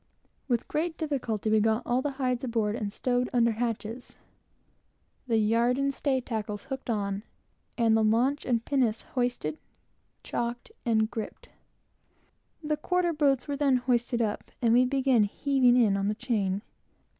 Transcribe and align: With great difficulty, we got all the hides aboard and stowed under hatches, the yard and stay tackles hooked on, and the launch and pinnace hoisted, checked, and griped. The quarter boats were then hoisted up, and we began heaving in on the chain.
With 0.47 0.67
great 0.67 0.97
difficulty, 0.97 1.51
we 1.51 1.59
got 1.59 1.83
all 1.85 2.01
the 2.01 2.13
hides 2.17 2.43
aboard 2.43 2.75
and 2.75 2.91
stowed 2.91 3.29
under 3.31 3.51
hatches, 3.51 4.15
the 5.27 5.37
yard 5.37 5.77
and 5.77 5.93
stay 5.93 6.19
tackles 6.19 6.63
hooked 6.63 6.89
on, 6.89 7.21
and 7.77 7.95
the 7.95 8.03
launch 8.03 8.43
and 8.43 8.65
pinnace 8.65 9.03
hoisted, 9.13 9.59
checked, 10.23 10.71
and 10.87 11.11
griped. 11.11 11.49
The 12.63 12.77
quarter 12.77 13.13
boats 13.13 13.47
were 13.47 13.55
then 13.55 13.75
hoisted 13.77 14.23
up, 14.23 14.49
and 14.59 14.73
we 14.73 14.85
began 14.85 15.25
heaving 15.25 15.77
in 15.77 15.95
on 15.95 16.07
the 16.07 16.15
chain. 16.15 16.63